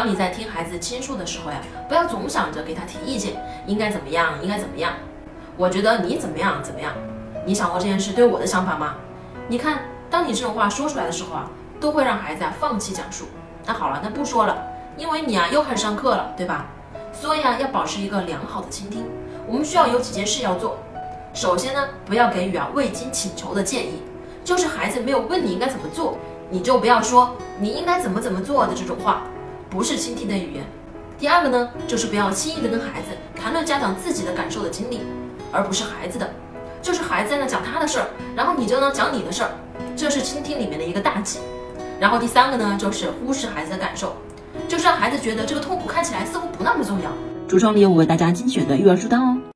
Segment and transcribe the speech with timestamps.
[0.00, 3.34] 当你在听孩子倾诉的时候呀，不要总想着给他提意见，
[3.66, 4.94] 应该怎么样，应该怎么样。
[5.58, 6.94] 我觉得你怎么样怎么样。
[7.44, 8.94] 你想过这件事对我的想法吗？
[9.48, 13.26] 你看，当你这种话说出来的时候啊，都会让孩子啊放弃讲述。
[13.66, 14.56] 那好了，那不说了，
[14.96, 16.68] 因为你啊又开始上课了，对吧？
[17.12, 19.04] 所以啊，要保持一个良好的倾听。
[19.46, 20.78] 我们需要有几件事要做。
[21.34, 24.00] 首先呢，不要给予啊未经请求的建议，
[24.44, 26.16] 就是孩子没有问你应该怎么做，
[26.48, 29.24] 你就不要说你应该怎么怎么做的这种话。
[29.70, 30.64] 不是倾听的语言。
[31.16, 33.08] 第二个呢，就是不要轻易的跟孩子
[33.40, 35.00] 谈论家长自己的感受的经历，
[35.52, 36.28] 而不是孩子的。
[36.82, 39.50] 就是孩子在那讲他的事儿，然后你就能讲你的事儿，
[39.94, 41.38] 这是倾听里面的一个大忌。
[42.00, 44.16] 然后第三个呢，就是忽视孩子的感受，
[44.66, 47.10] 就是让孩子觉得这个痛苦看起来似乎不那么重要。
[47.48, 49.36] 橱窗里有我为大家精选的育儿书单哦。